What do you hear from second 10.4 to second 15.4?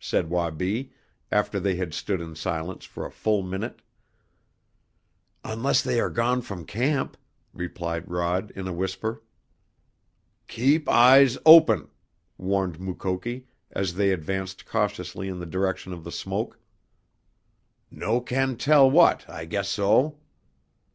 "Keep eyes open!" warned Mukoki as they advanced cautiously in